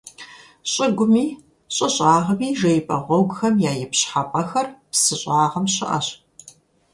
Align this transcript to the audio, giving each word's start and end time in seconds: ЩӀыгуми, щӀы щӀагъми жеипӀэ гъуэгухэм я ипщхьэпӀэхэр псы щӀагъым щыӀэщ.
ЩӀыгуми, 0.71 1.25
щӀы 1.75 1.87
щӀагъми 1.95 2.49
жеипӀэ 2.59 2.97
гъуэгухэм 3.05 3.55
я 3.69 3.71
ипщхьэпӀэхэр 3.83 4.67
псы 4.91 5.15
щӀагъым 5.21 5.65
щыӀэщ. 5.73 6.07